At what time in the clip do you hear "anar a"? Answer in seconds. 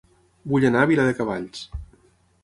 0.69-0.87